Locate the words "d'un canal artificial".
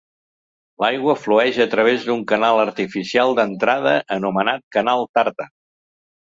2.07-3.37